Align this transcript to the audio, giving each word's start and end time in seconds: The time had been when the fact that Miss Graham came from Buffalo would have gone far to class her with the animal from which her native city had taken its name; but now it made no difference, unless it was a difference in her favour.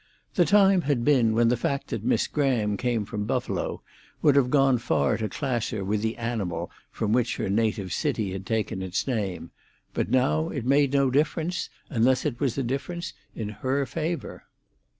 The 0.33 0.45
time 0.45 0.81
had 0.89 1.05
been 1.05 1.35
when 1.35 1.49
the 1.49 1.55
fact 1.55 1.89
that 1.89 2.03
Miss 2.03 2.25
Graham 2.25 2.75
came 2.75 3.05
from 3.05 3.25
Buffalo 3.27 3.83
would 4.23 4.35
have 4.35 4.49
gone 4.49 4.79
far 4.79 5.15
to 5.15 5.29
class 5.29 5.69
her 5.69 5.83
with 5.85 6.01
the 6.01 6.17
animal 6.17 6.71
from 6.89 7.13
which 7.13 7.35
her 7.35 7.51
native 7.51 7.93
city 7.93 8.31
had 8.31 8.43
taken 8.47 8.81
its 8.81 9.05
name; 9.05 9.51
but 9.93 10.09
now 10.09 10.49
it 10.49 10.65
made 10.65 10.91
no 10.93 11.11
difference, 11.11 11.69
unless 11.87 12.25
it 12.25 12.39
was 12.39 12.57
a 12.57 12.63
difference 12.63 13.13
in 13.35 13.49
her 13.49 13.85
favour. 13.85 14.45